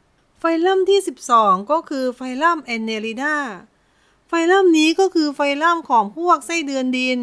[0.48, 1.00] ไฟลัมที่
[1.36, 3.38] 12 ก็คือไฟลัมแอนเนลิดา
[4.28, 7.20] ไฟลัมนี้ก็คือไฟลัมของพวกไส้เดือนดิน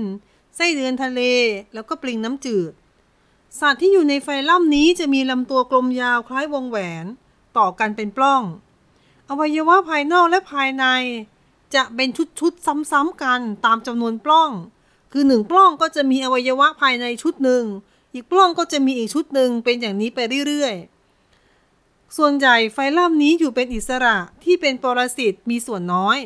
[0.56, 1.20] ไส้เดือนทะเล
[1.74, 2.72] แล้วก็ปลิงน้ำจืด
[3.60, 7.04] สัตว์ที่อยู่ในไฟลัมนี้จะมีลำตัวกลมยาวคล้ายวงแหวน
[7.58, 8.42] ต่อกันเป็นปล้อง
[9.28, 10.84] อวัยวะภายนอกและภายใน
[11.74, 12.08] จะเป็น
[12.40, 14.50] ชุดๆซ้ำๆกันตามจำนวนปล้อง
[15.12, 17.64] คือหนึ่งปล้องก็จะมีอวัยวะภายในชุดหนึ่ง
[18.14, 20.91] อีกปล้องก็จะมีอีกชุดหนึ่งเป็นอย่างนี้ไปเรื่อยๆ
[22.16, 26.18] ส่วนใหญ่ไฟลัมนี้อยู่เป็นอิสระที่เป็นปรสิตมีส่วนน้อย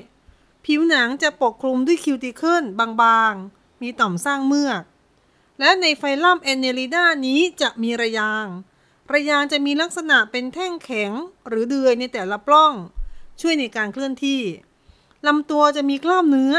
[0.65, 4.83] ผิวหนังจะปกคลุมด้วยคิวติเคิลบางๆ มีต่อมสร้างเมือก
[5.61, 8.47] และในไฟลัมเอเนลิดานี้จะมีระยาง
[9.13, 11.11] ระยางจะมีลักษณะเป็นแท่งแข็ง
[11.49, 12.73] หรือเดือยในแต่ละปล้อง
[13.41, 14.43] ช่วยในการเคลื่อนที่
[15.27, 16.55] ลำตัวจะมีกล้ามเนื้อ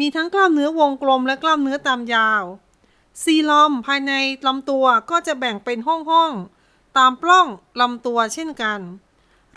[0.00, 2.44] มีทั้งกล้ามเนื้อวงกลมและกล้ามเนื้อตามยาว
[3.22, 4.12] ซีลอมภายใน
[4.46, 6.57] ลำตัวก็จะแบ่งเป็นห้องๆ
[6.96, 7.46] ตามปล้อง
[7.80, 8.80] ลำตัวเช่นกัน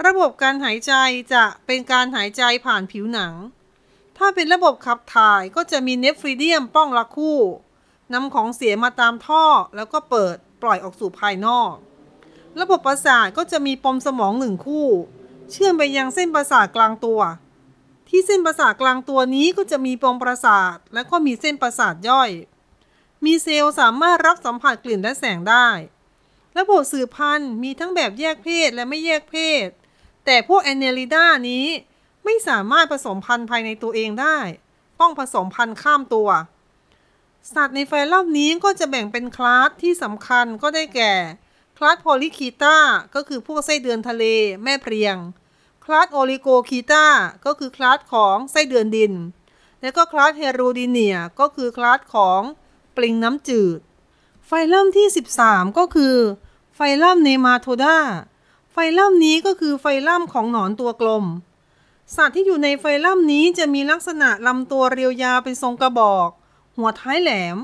[0.05, 0.93] ระบบการหายใจ
[1.33, 3.33] จะเป็นการหายใจผ่านผิวหนัง
[4.17, 7.39] ถ้าเป็นระบบขับถ่ายก็จะมีเนฟรีเดียมป้องละคู่
[8.13, 11.73] นำของเสียมาตามท่อแล้วก็เปิดปล่อยออกสู่ภายนอก
[12.59, 14.87] ระบบประสาทก็จะมีปมสมองหนึ่งคู่
[15.51, 17.21] เชื่อมไปยังเส้นประสาทกลางตัว
[18.09, 22.29] ที่เส้นประสาทกลางตัวนี้ก็จะมีปมประสาท และก็มีเส้นประสาทย่อย
[23.25, 25.67] มีเซลล์สามารถรับสัมผัสกลิ่นและแสงได้
[26.57, 29.67] ระบบสืบพันธุ์มีทั้งแบบแยกเพศและไม่แยกเพศ
[30.25, 31.65] แต่พวกแอนเนลิดานี้
[32.25, 34.37] ไม่สามารถผสมพันธุ์ภายในตัวเองได้
[34.99, 36.29] ต้องผสมพันธุ์ข้ามตัว
[37.53, 41.13] สัตว์ในไฟลัมนี้ก็จะแบ่งเป็นคลาสที่สำคัญก็ได้แก่
[41.77, 42.77] คลาส Polychaeta
[43.15, 44.23] ก็คือพวกไส้เดือนทะเล
[44.63, 45.15] แม่เพรียง
[45.85, 47.05] คลาส Oligochaeta
[47.45, 49.13] ก็คือคลาสของไส้เดือนดิน
[49.81, 52.41] และก็คลาส Hirudinea ก็คือคลาสของ
[52.95, 53.79] ปลิงน้ำจืด
[54.53, 55.07] ไฟลัมที่
[55.41, 56.15] 13 ก็คือ
[56.75, 57.97] ไฟลัม Nematoda
[58.71, 61.25] ไฟลัมนี้ก็คือไฟลัมของหนอนตัวกลม
[62.15, 66.29] สัตว์ที่อยู่ในไฟลัมนี้จะมีลักษณะลำตัวเรียวยาวเป็นทรงกระบอก
[66.77, 67.57] หัวท้ายแหลม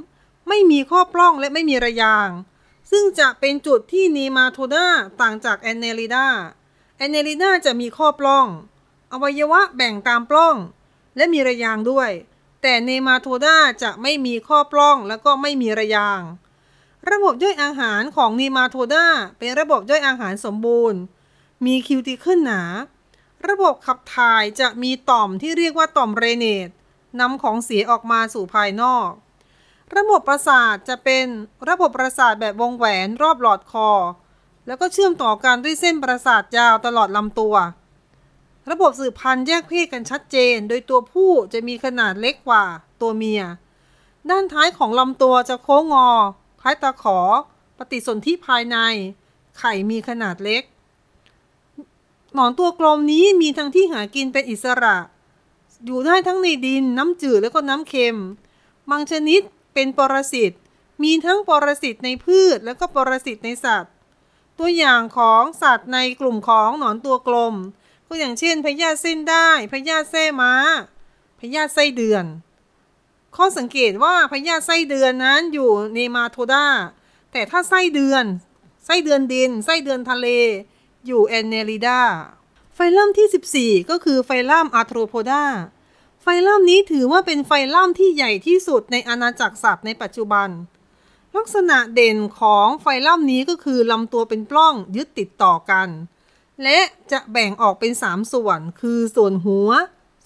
[0.47, 2.29] ไม่มีข้อปล้องและไม่มีระยาง
[2.91, 4.87] ซึ่งจะเป็นจุดที่ Nematoda
[5.21, 8.47] ต่างจาก Annelida Annelida จะมีข้อปล้อง
[9.11, 10.55] อวัยวะแบ่งตามปล้อง
[11.15, 12.09] และมีระยางด้วย
[12.61, 16.21] แต่ Nematoda จะไม่มีข้อปล้องแล้วก็ไม่มีระยาง
[17.11, 20.99] ระบบย่อยอาหารของ Nematoda เป็นระบบย่อยอาหารสมบูรณ์
[21.65, 22.61] มี cuticle หนา
[23.49, 26.69] ระบบขับถ่ายจะมีต่อมที่เรียกว่าต่อม renette
[27.19, 29.09] นำของเสียออกมาสู่ภายนอก
[29.97, 31.25] ระบบประสาทจะเป็น
[31.69, 33.89] ระบบประสาทแบบวงแหวนรอบหลอดคอ
[34.67, 37.55] แล้วก็เชื่อมต่อกันด้วยเส้นประสาทยาวตลอดลำตัว
[38.71, 42.65] ระบบสืบพันธุ์แยกเพศกันชัดเจน โดยตัวผู้จะมีขนาดเล็กกว่า
[43.01, 43.43] ตัวเมีย
[44.29, 46.09] ด้านท้ายของลำตัวจะโค้งงอ
[46.61, 47.19] คล้ายตะขอ
[47.77, 48.77] ปฏิสนธิภายใน
[49.59, 50.63] ไข่มีขนาดเล็ก
[52.33, 54.97] หนอนตัวกลมนี้มีทั้งที่หากินเป็นอิสระ
[55.85, 58.17] อยู่ได้ทั้งในดินน้ำจืดและก็น้ำเค็ม
[58.89, 59.41] บางชนิด
[59.73, 60.51] เป็นปรสิต
[61.03, 63.93] มีทั้งปรสิตในพืชและก็ปรสิตในสัตว์
[64.59, 67.55] ตัวอย่างของสัตว์ในกลุ่มของหนอนตัวกลม
[68.07, 70.53] ก็อย่างเช่นพยาธิเส้นได้พยาธิแส้ม้า
[71.39, 72.25] พยาธิไส้เดือน
[73.37, 76.67] ข้อสังเกตว่าพยาไส้เดือนนั้นอยู่เนมาโทดา
[77.31, 78.25] แต่ถ้าไส้เดือน
[78.85, 80.27] ไส้เดือนดิน ไส้เดือนทะเล
[81.07, 82.01] อยู่แอนเนลิดา
[82.75, 85.45] ไฟลัมที่ 14 ก็คือไฟลัมอาร์โทรโพดา
[86.21, 90.49] ไฟลัมนี้ถือว่าเป็นไฟลัมที่ใหญ่ที่สุดในอาณาจักรสัตว์ในปัจจุบัน
[91.37, 95.87] ลักษณะเด่นของไฟลัมนี้ก็คือลำตัวเป็นปล้องยึดติดต่อกัน
[96.63, 96.79] และ
[97.11, 99.69] จะแบ่งออกเป็น 3 ส่วน คือส่วนหัว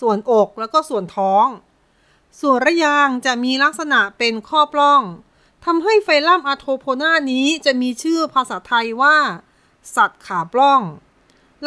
[0.02, 1.47] ส่วนอกแล้วก็ส่วนท้อง
[2.39, 5.02] ส่วนระยางจะมีลักษณะเป็นข้อปล้อง
[5.65, 9.17] ทำให้ไฟลัมอาโทโพนานี้จะมีชื่อภาษาไทยว่า
[9.96, 10.82] สัตว์ขาปล้อง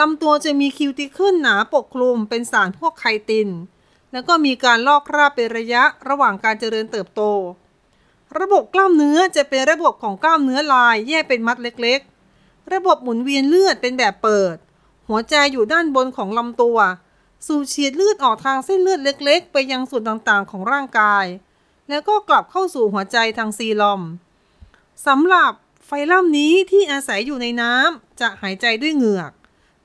[0.01, 3.49] ลำตัวจะมีคิวติขึ้นหนาปกคลุมเป็นสารพวกไคติน
[4.13, 7.23] แล้วก็มีการลอกคราบเป็นระยะระหว่างการเจริญเติบโต
[8.41, 12.01] ระบบกล้ามเนื้อจะเป็นระบบของกล้ามเนื้อลายแยกเป็นมัดเล็ก
[12.37, 14.57] ๆ ระบบหมุนเวียนเลือดเป็นแบบเปิด
[15.09, 16.79] หัวใจอยู่ด้านบนของลำตัว
[17.47, 21.27] สูบฉีดเลือดออกทางเส้นเลือดเล็กๆ ไปยังส่วนต่างๆของร่างกาย
[21.89, 24.03] แล้วก็กลับเข้าสู่หัวใจทางซีลอม
[25.07, 25.53] สำหรับ
[25.87, 29.33] ไฟลัมนี้ที่อาศัยอยู่ในน้ำจะหายใจด้วยเหงือก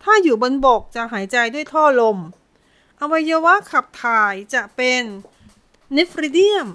[0.03, 2.17] ถ้าอยู่บนบกจะหายใจด้วยท่อลม
[2.99, 5.01] อวัยวะขับถ่ายจะเป็น
[5.97, 6.67] นิฟริเดียม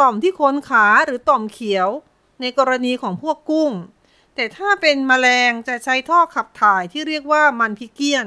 [0.00, 1.88] ต่อมที่โคนขาหรือต่อมเขียว
[2.40, 3.72] ในกรณีของพวกกุ้ง
[4.34, 8.26] แต่ถ้าเป็นมแมลงจะใช้ท่อขับถ่ายที่เรียกว่ามันพิเกียน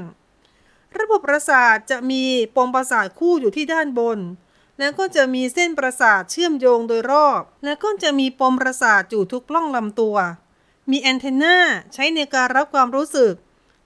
[1.00, 2.24] ระบบประสาทจะมี
[2.56, 4.20] ปมประสาทคู่อยู่ที่ด้านบน
[4.80, 10.18] แล้วก็จะมีเส้นประสาทเชื่อมโยงโดยรอบ แล้วก็จะมีปมประสาทอยู่ทุกปล้องลำตัว
[10.90, 11.58] มีแอนเทนา
[11.94, 13.34] ใช้ในการรับความรู้สึก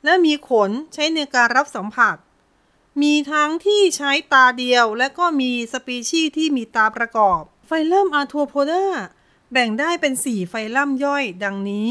[0.04, 2.16] และมีขนใช้ในการรับสัมผัส
[3.02, 8.86] มีทั้งที่ใช้ตาเดียว และก็มีสปีชีส์ที่มีตาประกอบไฟลัมอาร์โทโพดา
[9.52, 11.90] แบ่งได้เป็น 4 ไฟลัมย่อยดังนี้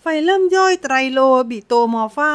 [0.00, 1.20] ไฟลัมย่อยไตรโล
[1.50, 2.34] bitomorpha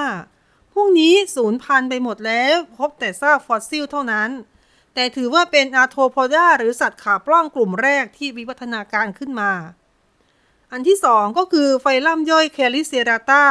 [0.73, 4.29] พวกนี้สูญพันธุ์ไปหมดแล้ว พบแต่ซากฟอสซิลเท่านั้น
[4.93, 9.51] แต่ถือว่าเป็น Arthropoda หรือสัตว์ขาปล้องกลุ่มแรกที่วิวัฒนาการขึ้นมา
[10.71, 13.45] อันที่สองก็คือไฟลัมย่อย Chelicerata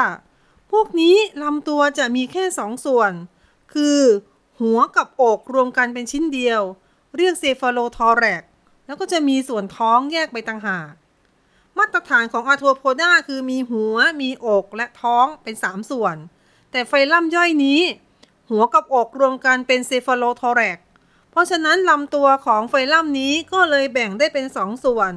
[0.70, 3.12] พวกนี้ลำตัวจะมีแค่สองส่วน
[3.74, 4.00] คือ
[4.61, 6.62] หัวกับอกรวมกันเป็นชิ้นเดียว
[7.16, 8.42] เรียก cephalothorax
[8.87, 10.92] แล้วก็จะมีส่วนท้องแยกไปต่างหาก
[11.78, 16.16] มาตรฐานของ Arthropoda คือมีหัวมีอกและท้องเป็น3ส่วน
[16.70, 17.80] แต่ไฟลัมย่อยนี้
[18.50, 20.79] หัวกับอกรวมกันเป็น cephalothorax
[21.30, 25.12] เพราะฉะนั้นลำตัวของไฟลัมนี้ก็เลยแบ่งได้เป็น2ส่วน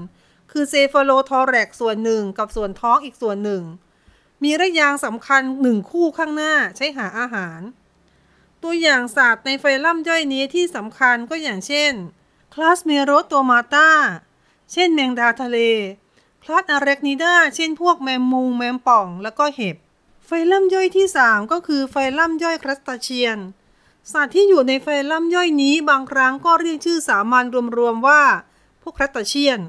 [0.52, 3.64] คือ cephalothorax ส่วนหนึ่งกับส่วนท้องอีกส่วนหนึ่ง
[4.44, 7.60] มีระยางสำคัญหนึ่งคู่ข้างหน้าใช้หาอาหาร
[8.64, 11.94] ตัวอย่างสัตว์ในไฟลัมย่อยนี้ที่สำคัญก็อย่างเช่น
[12.54, 13.90] คลาส Merostomata
[14.72, 15.58] เช่นแมงดาทะเล
[16.44, 19.78] คลาส Arachnida เช่นพวกแมงมุมแมงป่อง แล้วก็เห็บ
[20.28, 23.40] ไฟลัมย่อยที่ 3 ก็คือไฟลัมย่อย crustacean
[24.12, 27.46] สัตว์ที่อยู่ในไฟลัมย่อยนี้บางครั้งก็เรียกชื่อสามัญ
[27.78, 28.24] รวมๆว่า
[28.82, 29.60] พวก crustacean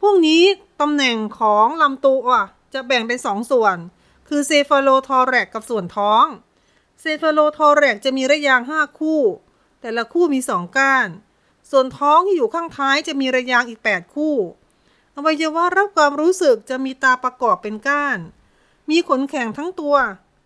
[0.00, 0.42] พวกนี้
[0.80, 2.28] ตำแหน่งของลำตัว
[2.74, 3.76] จะแบ่งเป็นสองส่วน
[4.28, 6.24] คือ cephalothorax กับส่วนท้อง
[7.00, 9.20] cephalothorax จะมีระยางห้าคู่
[9.80, 11.08] แต่ละคู่มีสองก้าน
[11.70, 14.34] ส่วนท้องที่อยู่ข้างท้ายจะมีระยางอีก 8 คู่
[15.16, 18.18] อวัยวะรับความรู้สึกจะมีตาประกอบเป็นก้าน
[18.90, 19.96] มีขนแข็งทั้งตัว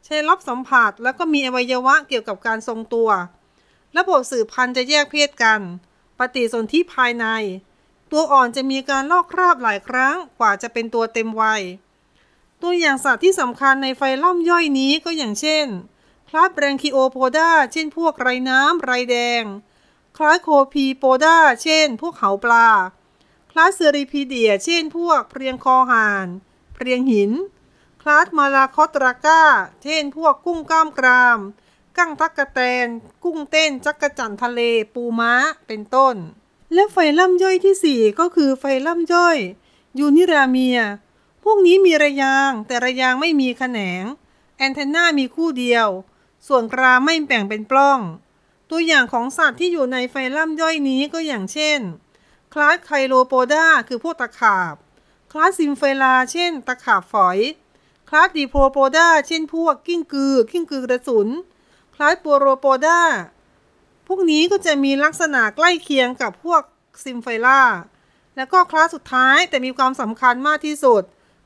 [0.05, 3.11] ใช้รับสัมผัสแล้วก็มีอวัยวะเกี่ยวกับการทรงตัว
[3.96, 5.61] ระบบสืบพันธุ์จะแยกเพศกัน
[6.18, 7.26] ปฏิสนธิภายใน
[8.11, 11.62] ตัวอ่อนจะมีการลอกคราบหลายครั้งกว่าจะเป็นตัวเต็มวัย
[12.62, 15.66] ตัวอย่างสัตว์ที่สำคัญในไฟล่อมย่อยนี้ก็อย่างเช่น
[16.29, 19.42] คลาส Branchiopoda เช่นพวกไรน้ำไรแดง
[20.16, 22.68] คลาส Copepoda เช่น พวกเหาปลา
[23.50, 26.26] คลาส Cirripedia เช่น พวกเพรียงคอห่าน
[26.74, 27.31] เพรียงหิน
[28.01, 29.43] คลาส Malacostraca
[29.83, 31.39] เช่นพวกกุ้งก้ามกราม
[31.97, 32.87] กั้งตั๊กแตน
[33.25, 34.61] กุ้งเต้นจักกะจั่นทะเล
[34.95, 35.33] ปูม้า
[35.67, 36.17] เป็นต้น
[36.75, 39.39] และไฟลัมย่อยที่ 4 ก็คือไฟลัมย่อย
[39.99, 40.79] Uniramia
[41.45, 44.05] พวกนี้มีระยางแต่ระยางไม่มีแขนง
[44.57, 45.89] antenna มีคู่เดียว
[46.47, 48.01] ส่วนกรามไม่แบ่งเป็นปล้อง
[48.71, 51.81] ตัวอย่างของสัตว์ที่อยู่ในไฟลัมย่อยนี้ก็อย่างเช่น
[52.53, 54.75] คลาส Chilopoda คือพวกตะขาบ
[55.33, 57.39] คลาส Symphyla เช่น ตะขาบฝอย
[58.12, 61.29] คลาส Diplopoda เช่นพวกกิ้งกือ กิ้งกือกระสุน
[61.94, 63.01] คลาส Pauropoda
[64.07, 66.62] พวกนี้ก็จะมีลักษณะใกล้เคียงกับพวก
[67.05, 67.62] Symphyla
[68.37, 71.03] แล้วก็คลาสสุดท้ายแต่มีความสำคัญมากที่สุด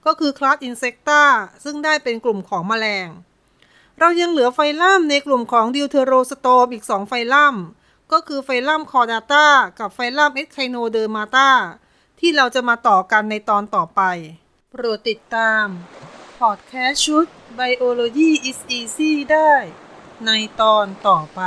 [0.07, 1.23] ก็คือคลาส Insecta
[1.65, 3.09] ซึ่งได้เป็นกลุ่มของแมลง
[3.99, 7.55] เรายังเหลือไฟลัมในกลุ่มของ deuterostome อีก 2 ไฟลัม
[8.13, 9.47] ก็คือไฟลัม Chordata
[9.79, 11.51] กับไฟลัม Echinodermata
[12.21, 14.01] ที่เราจะมาต่อกันในตอนต่อไป
[14.71, 15.67] โปรดติดตาม
[16.41, 17.27] พอดแคสต์ชุด
[17.59, 19.55] Biology is Easy ได้
[20.27, 21.41] ในตอนต่อไป